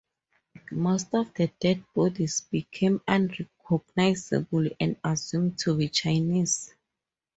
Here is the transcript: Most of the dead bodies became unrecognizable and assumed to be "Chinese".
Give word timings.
Most 0.71 1.13
of 1.13 1.31
the 1.35 1.45
dead 1.59 1.83
bodies 1.93 2.41
became 2.49 3.03
unrecognizable 3.07 4.67
and 4.79 4.97
assumed 5.03 5.59
to 5.59 5.77
be 5.77 5.89
"Chinese". 5.89 6.73